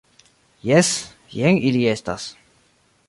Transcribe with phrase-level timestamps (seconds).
[0.69, 0.89] Jes;
[1.35, 2.27] jen ili estas.